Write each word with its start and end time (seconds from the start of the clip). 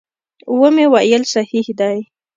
ومې 0.59 0.85
ویل 0.93 1.23
صحیح 1.33 1.67
دي. 1.79 1.97